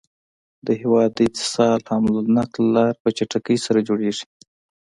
د 0.65 0.67
هيواد 0.81 1.09
د 1.13 1.19
اتصال 1.29 1.79
حمل 1.89 2.15
نقل 2.37 2.63
لاری 2.75 2.99
په 3.01 3.09
چټکی 3.17 3.57
سره 3.65 3.79
جوړيږي 3.87 4.25